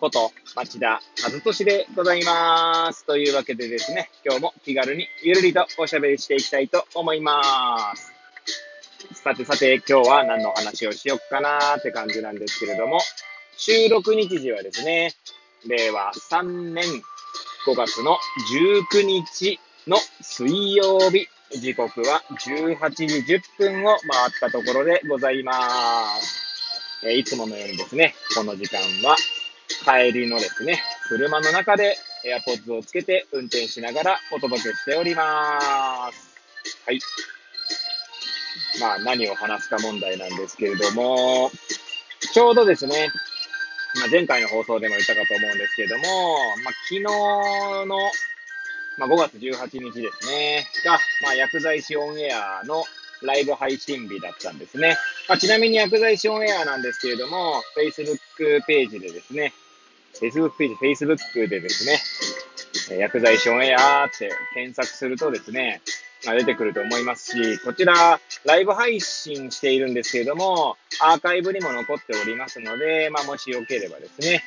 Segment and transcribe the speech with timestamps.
[0.00, 3.04] こと町田和俊でございます。
[3.06, 8.12] というわけでですね、今日も気軽にゆるりとおしゃべりしていきたいと思います。
[9.14, 13.00] さてさて、今日は何の話をしよっかなーって感じなんですけれども、
[13.56, 15.12] 収録日時はですね、
[15.66, 16.84] 令和3年
[17.66, 18.18] 5月の
[18.92, 26.44] 19日の水曜日、時刻は18時10分を回ったところでございます。
[27.06, 29.16] えいつものようにですね、この時間は
[29.84, 35.60] 帰りのですね、車の中で AirPods をつけて運転しながらお届けしておりま
[36.12, 36.36] す。
[36.86, 37.00] はい。
[38.80, 41.50] まあ何を話すか問題なんですけれども、
[42.32, 43.10] ちょうどですね、
[44.00, 46.02] まあ、前回の放送でも言ったかと思うんですけれども、
[46.64, 47.86] まあ、昨日の、
[48.98, 52.84] まあ、5月18日ですね、が、まあ、薬剤師オンエアの
[53.22, 54.96] ライブ配信日だったんですね。
[55.28, 59.52] まあ、ちなみに薬剤師オンエアなんですけれども、Facebook ページでですね、
[60.20, 65.80] Facebook ページ、Facebook でですね、薬剤師オンエアって検索するとですね、
[66.26, 74.42] まあ、出てくると思いますし、こちら、ライブ配信しているんですけれども、アーカイブにも残っておりますので、まあ、もしよければですね、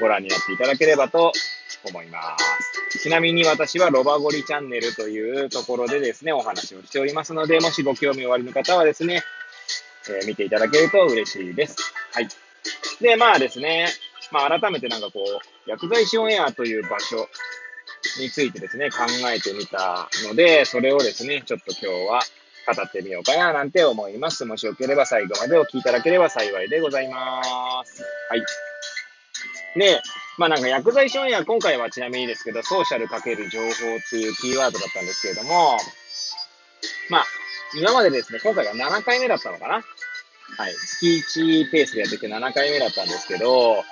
[0.00, 1.32] ご覧になっていただければと
[1.84, 2.36] 思いま
[2.90, 2.98] す。
[3.00, 9.22] ちなみに私はロバゴリチャンネルというところでですね、お話をしておりますので、もしご興味おありの方はですね、
[10.08, 11.76] えー、見ていただけると嬉しいです。
[12.12, 12.28] はい。
[13.00, 13.88] で、まあですね、
[14.30, 17.28] まあ改めてなんかこう、薬剤師オンエアという場所
[18.20, 18.98] についてですね、考
[19.30, 22.20] えてみたので、それをですね、ちょっと今日は
[22.74, 24.44] 語ってみようかななんて思います。
[24.44, 28.02] もしよければ最後までお聞きいただければ幸いでございます。
[28.28, 28.44] はい。
[29.78, 30.02] で、
[30.36, 33.70] まあなんか薬剤師オンエア、今回はちなみにですけど、ソーシャルかける情報っ
[34.10, 35.78] ていうキーワードだったんですけれども、
[37.10, 37.24] まあ、
[37.74, 39.74] 今までですね、今回が7回目だったのかな？
[39.74, 39.80] は
[40.68, 40.74] い。
[40.74, 43.82] 月1ペースでやってきて7回目だったんですけど、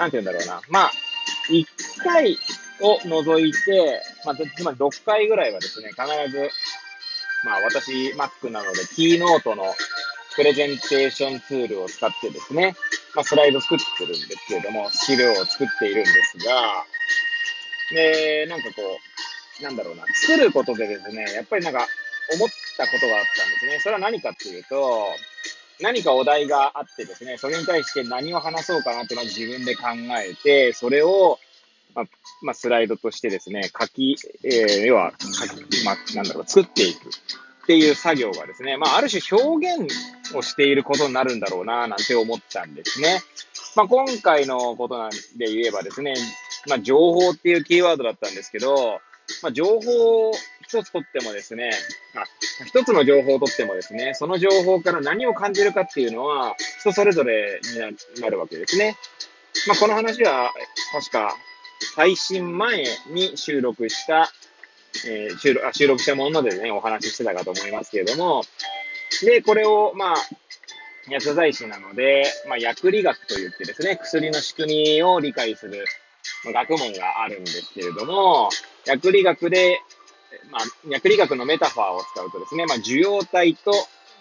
[0.00, 0.62] なんて言うんだろうな。
[0.70, 0.92] まあ、
[1.50, 1.66] 1
[2.02, 2.38] 回
[2.80, 6.48] を除いて、まあ、つまり6回ぐらいはですね、必ず、
[7.44, 9.74] まあ私、Mac なので、キーノートの
[10.36, 12.74] プレゼンテーションツールを使ってですね、
[13.14, 16.86] まあスライド作ってるんですけれども、資料を作っているんですが、
[17.92, 18.82] で、なんかこ
[19.60, 21.86] う、なんだろうな、作ることでですね、やっぱりなんか
[22.32, 23.80] 思ったことがあったんですね。
[23.80, 25.08] それは何かっていうと、
[25.82, 29.82] 何かお題があってですね、それに対して何を話そうかなってまず自分で考
[30.18, 31.38] えて、それを、
[31.94, 32.04] まあ、
[32.42, 43.20] まあ、スライドとしてですね、書き、えー、要は、書き、まあ、なんだろう、作っていくっていう作業がですね、まあ、ある種表現をしていることになるんだろうな、なんて思ったんですね。
[43.76, 46.14] まあ、今回のことなんで言えばですね、
[46.68, 49.00] まあ、情報っていうキーワードだったんですけど、
[49.42, 50.32] まあ、情報
[50.70, 51.72] 一つとってもですね、
[52.14, 52.22] あ、
[52.64, 57.60] 一つの情報をとってもですね、その情報から何を感じるかっていうのは、人それぞれ
[58.14, 58.96] になるわけですね。
[59.66, 60.52] まあ、この話は、
[60.92, 61.36] 確か、
[61.96, 64.30] 配信前に収録した、
[65.08, 68.44] えー、収録収録したものでね、お話ししてたかと思いますけれども、
[69.22, 70.16] で、これを、まあ、
[71.08, 75.84] 薬剤師なので、まあ、薬理学といってですね、薬の仕組みを理解する
[76.44, 78.50] 学問があるんですけれども、
[78.86, 79.80] 薬理学で
[80.50, 83.72] まあ、薬理学のメタファーを使うとですね、まあ、受容体と、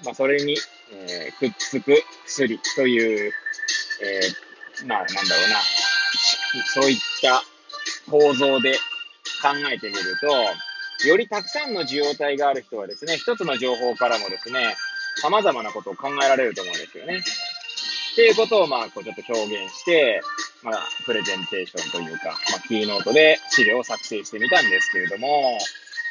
[0.05, 0.57] まあ、それに、
[0.93, 3.33] えー、くっつく薬という、
[4.01, 5.59] えー、まあ、なんだろうな、
[6.73, 7.41] そういった
[8.09, 8.73] 構造で
[9.41, 14.75] 考えてみると、よりたくさんの受容体がある人はですね、一つの情報からもですね、
[15.21, 17.21] 様々なことを考えられると思うんですよね。
[18.11, 20.21] っていうことを、まあ、こうちょっと表現して、
[20.63, 25.57] まあ、プレゼンテーションというか、まあ、キーノートで資料を作成してみたんですけれども、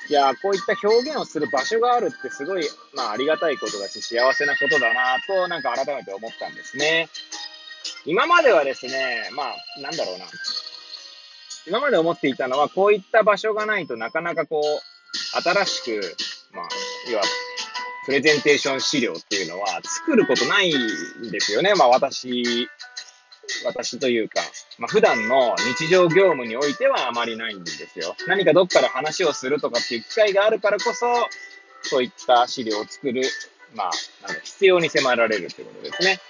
[0.09, 7.09] いや、こういった表現をする場所があるってすごい、まあ、ありがたいことだし、幸せなことだなと、なんか改めて思ったんですね。
[8.05, 10.25] 今まではですね、まあ、なんだろうな。
[11.67, 16.17] 今まで思っていたのは、こういった場所がないとなかなかこう、新しく、
[16.53, 17.23] まあ、いわ
[18.09, 21.75] プレゼンテーション資料っていうのは作ることないんですよね。
[21.75, 22.67] まあ私
[23.67, 24.41] 私というか、
[24.79, 28.15] まあ、普段の日常業務においてはあまりないんですよ。
[28.27, 31.07] 何かどっから話をするとかっていう機会があるからこそ、
[31.83, 33.23] そういった資料を作る、
[33.75, 33.91] まあ、
[34.27, 36.21] なん必要に迫られるってことですね。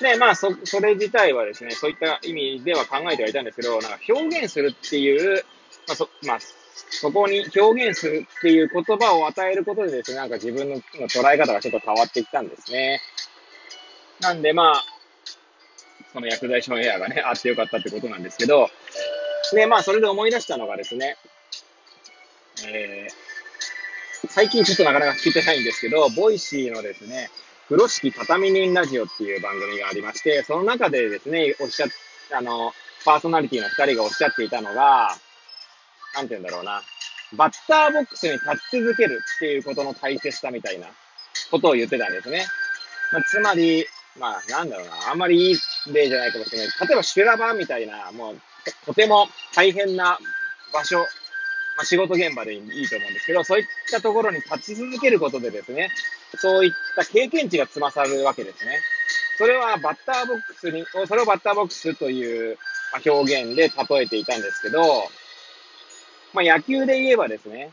[0.00, 5.44] で、まあ、そ、それ自体はですね、そういった意味では考えてはいたんですけど、なんか表現するっていう、
[5.88, 6.38] まあ、そ、まあ、
[6.90, 10.76] そこに表現するっていう言葉を与えることでですね、なんか自分の
[11.08, 13.00] 捉え方がちょっと変わってきたんですね。
[14.20, 14.84] なんでまあ、
[16.14, 18.70] その薬剤師のエアがね、あってよかったってことなんですけど、
[19.52, 21.16] で、まあ、それで思い出したのがですね、
[22.66, 27.30] えー、最近ちょっとなかなか聞いてないんですけど、 Voicy のですね、
[27.68, 31.86] 風呂敷畳み人ラジオっていう番組がありまして、その中でですね、おっしゃ、
[32.32, 32.72] あの、
[33.04, 35.16] パーソナリティの二人がおっしゃっていたのが、
[36.14, 36.80] なんて言うんだろうな、
[37.36, 40.86] バッターボックスに立ち続けるっていうことの大切さみたいな
[41.50, 42.46] ことを言ってたんですね。
[43.12, 43.84] まあ、つまり、
[44.18, 45.56] まあ、なんだろうな、あんまりいい
[45.92, 46.66] 例じゃないかもしれない。
[46.66, 48.40] 例えば修羅場みたいな、もう、
[48.86, 50.18] とても大変な
[50.72, 51.04] 場所
[51.76, 55.90] まあ、仕事現場でいいと思うんですけど、そういったところに立ち続けることでですね、
[56.36, 58.78] そういった経験値が積まされるわけですね。
[59.38, 62.58] それはバッターボックスに、それをバッターボックスという
[63.04, 64.80] 表現で例えていたんですけど、
[66.32, 67.72] まあ、野球で言えばですね、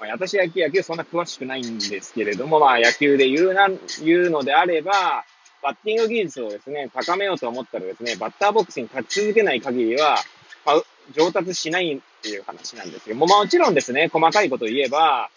[0.00, 3.68] まあ、私野球、野球そんな詳しくないんですけれども、まあ、野球で言うな、
[4.02, 5.24] 言うのであれば、
[5.62, 10.18] バッティング技術をですね、高めようと思ったらですね、バッターボックスに立ち続けない限りは、
[10.66, 10.82] まあ、
[11.12, 15.30] 上達しないっていう話なんですけども、もちろんですね、細かいことを言えば、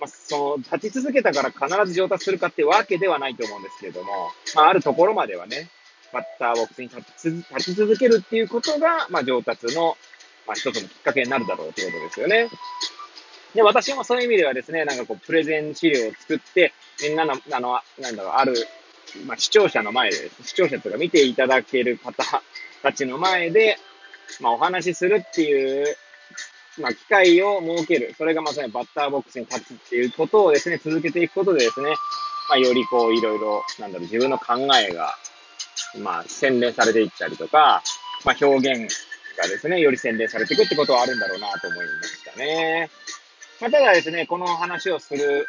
[0.00, 5.68] まあ、その、立ち続けたから必ず上達するかってわけではないと思うんですけれども、まあ、あるところまではね、
[6.12, 9.96] バッターボックスに立ち立ち続けるっていうことが、まあ、上達の、
[10.46, 12.48] まあ、一つのきっかけになるだろうということですよね。
[13.54, 18.54] で、私もそういう意味ではですね、なんかこう、プレゼン資料を作って、みんなの、あの、なんだろう、ある、
[19.26, 22.42] まあ、視聴者の前で、視聴者とか見ていただける方
[22.82, 23.78] たちの前で、
[24.40, 25.96] まあ、お話しするっていう、
[26.78, 28.14] まあ、機会を設ける。
[28.16, 31.90] それがまさにバッターボックスに立つっていうことをですね、続けていくことでですね、
[32.48, 35.14] まあ、よりこう、いろいろ、なんだろう、自分の考えが、
[35.98, 37.82] まあ、洗練されていったりとか、
[38.24, 38.94] まあ、表現
[39.36, 42.90] がですね、より洗練されていくってことはあるんだろうなと思いましたね。
[43.60, 45.46] まあ、ただですね、この話をする、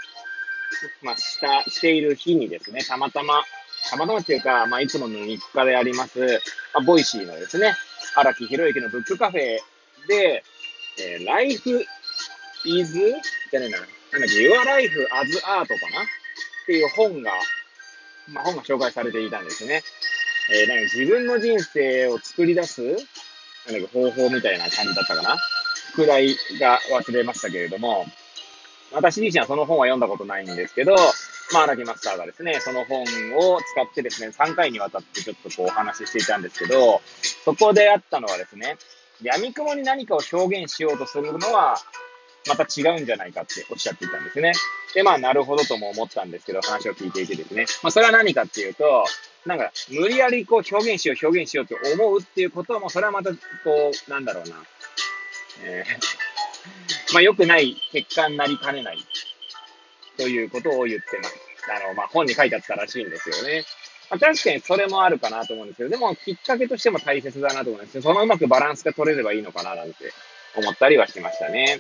[1.02, 3.44] まあ、した、している日にですね、たまたま、
[3.90, 6.28] たまたまっていうか、まあ、いつもの日課であります、ま
[6.76, 7.76] あ、 Voicy のですね、
[8.16, 9.58] 荒木博之のブックカフェ
[10.08, 10.44] で、
[11.00, 11.88] えー、Life
[12.66, 12.94] is,
[13.52, 16.04] じゃねえな、なんだっけ、Your Life as Art かな？
[16.04, 16.06] っ
[16.66, 17.32] ていう本が、
[18.28, 19.84] まあ、本が紹介されていたんですね。
[20.52, 23.08] えー、なんか自分の人生を作り出す、なんだっ
[23.68, 25.38] け、方法みたいな感じだったかな？
[25.96, 28.06] くらいが忘れましたけれども、
[28.94, 30.96] 私自身はその本は読んだことないんですけど、
[31.54, 37.02] まあ、荒木マスターがですね、その本を使ってですね、3回にわたってちょっとこうお話ししていたんですけど、
[37.46, 38.78] そこであったのはですね、
[39.22, 41.78] 闇雲に何かを表現しようとするのは、
[42.48, 44.54] また違うんじゃないかっておっしゃっていたんですね。
[44.96, 47.66] で、まあ、なるほどとも思ったんですけど、話を聞いていてですね。
[47.84, 49.06] まあ、それは何かっていうと、
[49.46, 53.38] なんか、無理やりこう表現しよう、表現しようと思うっていうことも、それはまた、こ
[54.08, 54.56] う、なんだろうな。
[55.64, 56.21] えー、
[57.14, 58.98] まあ、良くない結果になりかねない
[60.18, 61.36] ということを言ってます。
[61.70, 63.64] あの、まあ、本に書いてあったらしいんですよね。
[64.10, 70.12] まあ、確かにそれもあるかなと思うんですけど、でもきっかけとしても大切だなと思うんですけど、そのうまくバランスが取れればいいのかななんて
[70.58, 71.80] 思ったりはしましたね。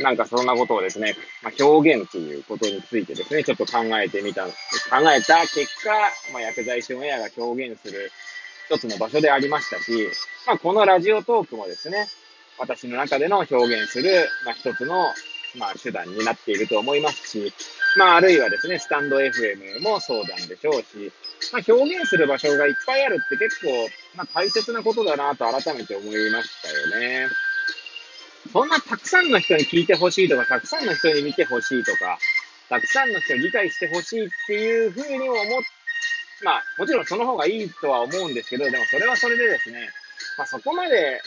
[0.00, 4.50] なんかそんなことをですね、まあ、表現ということについてですね、ちょっと考えてみた、考
[5.12, 5.90] えた結果、
[6.32, 8.10] まあ、薬剤師オンエアが表現する
[8.68, 10.08] 一つの場所でありましたし、
[10.46, 12.08] まあ、このラジオトークもですね、
[12.60, 14.94] 私の中での表現する、まあ、一つの、
[15.56, 17.52] まあ、手段になっていると思いますし、
[17.96, 21.12] まあ、あるいはですね、スタンド FM もそうなんでしょうし、
[21.52, 27.28] まあ、表現する場所がいっぱいあるって結構、まあ、大切なことだなと改めて思いましたよね。
[28.52, 32.18] そんなたくさんの人に聞いてほしいとか、たくさんの人に見てほしいとか、
[32.68, 35.36] たくさんの人に理解してほしいっていうふうに思っ、
[36.42, 39.88] まあ、もちろんその方がいいとは思うんですけど、でもそれはそれでですね、
[40.38, 41.20] まあ、そこまで、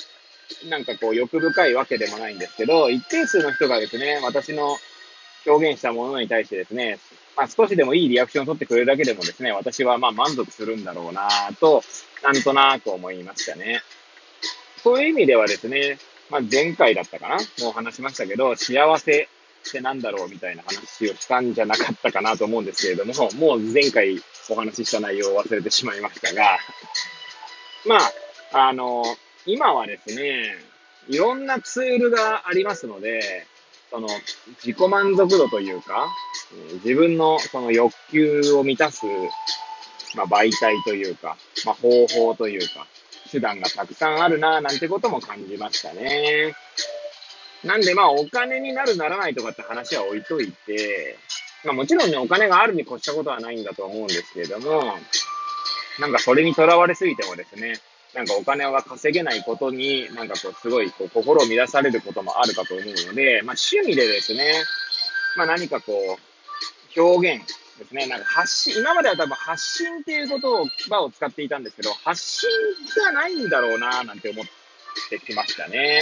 [0.70, 4.78] なんかこう欲深いわけでもないんですけど、一定数の人がですね、私の
[5.46, 7.00] 表現したものに対してですね、
[7.36, 11.84] まあ、少しでもいいリアクションを取ってくれるだけでもですね、私はまあ満足するんだろうなと、
[12.24, 13.82] なんとなく思いましたね。
[14.78, 15.98] そういう意味ではですね、
[16.30, 19.28] まあ、前回だったかなもう話しましたけど、幸せ
[19.70, 26.60] ってなんだろうみたいな話をしたんじゃなかったかなと思うんですけれども、もう前回お話しした内容を忘れてしまいましたが、
[27.86, 27.98] ま
[28.52, 29.04] あ、あの、
[29.46, 30.56] 今はですね、
[31.10, 33.46] いろんなツールがありますので、
[33.90, 34.08] その、
[34.64, 36.08] 自己満足度というか、
[36.84, 39.06] 自分のその欲求を満たす、
[40.16, 42.88] まあ、媒体というか、まあ、方法というか、
[43.32, 46.56] 手段がたくさんあるな、なんてことも感じましたね。
[47.64, 51.18] なんでまあ、お金になるならないとかって話は置いといて、
[51.64, 54.84] まあもちろんね、お金があるに越したことはないんだと思うんですけれども、
[56.00, 57.80] なんかそれにとらわれすぎてもですね、
[58.14, 64.54] なんかお金が稼げないことに、なんかこう、すごいこう心を乱されることもあるかと思うので、まあ趣味でですね、
[65.36, 67.48] まあ何かこう、表現
[67.80, 72.50] ですね、なんか発信、今までは多分発信っていうことを、場を使っていたんですけど、発信
[72.94, 74.46] じゃないんだろうななんて思っ
[75.10, 76.02] てきましたね。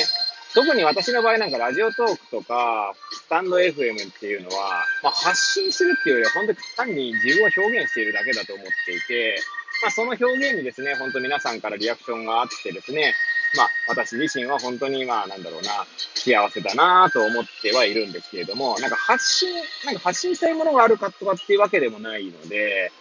[0.53, 9.39] 特に私の場合なんかラジオトークとか、スタンド FM っていうのは、まあ、発信するっていうよりは本当に単に自分を表現しているだけだと思っていて、
[9.81, 13.15] まあ、その表現にですね、本当皆さんからリアクションがあってですね、
[13.55, 15.85] まあ、私自身は本当に、まあ、なんだろうな、
[16.15, 19.49] 幸せだなと思ってはいるんですけれども、なんか発信、
[19.85, 22.91] なんか発信したいものがあるかとかっていうわけでもないので、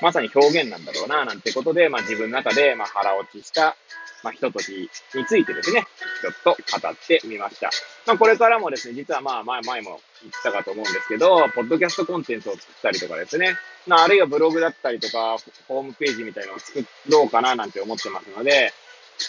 [0.00, 3.76] まさに表現なんだろうな、なんてことで、まあ自分の中で、まあ腹落ちした、
[4.24, 4.88] まあひとときに
[5.26, 5.86] ついてですね、
[6.22, 7.70] ちょっと語ってみました。
[8.06, 13.54] まあこれからもですね、実はまあ前、前も言ったかと思うんですけど、ポッドキャストコンテンツを作ったりとかですね、
[13.86, 15.36] まああるいはブログだったりとか、
[15.68, 18.72] ホームページみたいなのを作ろうかななんて思ってますので、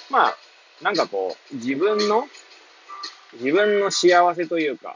[0.09, 0.37] まあ、
[0.81, 2.27] なんかこう、自分の、
[3.33, 4.95] 自分の幸せというか、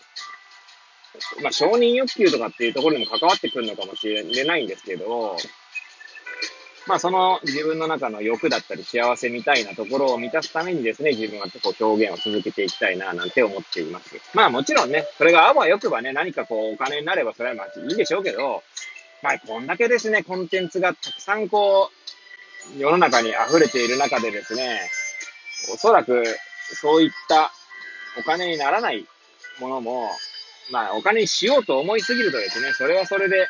[1.43, 5.35] まあ承認欲求とかっていうところにも関わってくるのかもしれないんですけど、
[6.89, 14.15] まあその自分の中の欲だったり幸せみたいなところを満たすためにですね、自分はこう表現を続けていきたいななんて思っています。
[14.34, 18.63] まあもちろんね、それがあわよくばね、何かこうお金になればそれはまあいいでしょうけど、
[19.22, 21.91] まあこんだけですね、コンテンツがたくさんこ
[22.75, 24.81] う、世の中に溢れている中でですね、
[25.72, 26.24] おそらく
[26.74, 27.51] そういった
[28.17, 29.05] お金にならない
[29.60, 30.10] ものも、
[30.72, 33.48] まあお金にしようと思いすぎるとですね、それはそれで、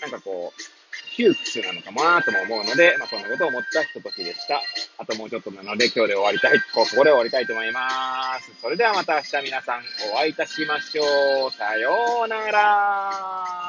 [0.00, 0.77] なんかこう、
[1.16, 4.62] 窮屈なのかなとも思うので、まあ、そんなことを思ったひとときでした。
[4.98, 8.50] あともうちょっとなので今日で終わりたい、ここで終わりたいと思います。
[8.60, 9.82] それではまた明日皆さん
[10.14, 11.50] お会いいたしましょう。
[11.52, 13.67] さようなら。